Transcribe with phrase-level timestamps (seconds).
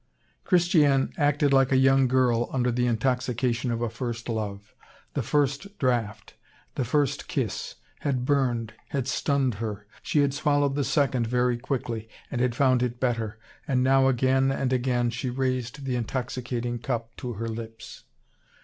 [0.45, 4.73] Christiane acted like a young girl under the intoxication of a first love.
[5.13, 6.33] The first draught,
[6.73, 9.85] the first kiss, had burned, had stunned her.
[10.01, 14.49] She had swallowed the second very quickly, and had found it better, and now again
[14.51, 18.05] and again she raised the intoxicating cup to her lips.